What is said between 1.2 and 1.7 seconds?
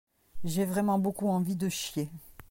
envie de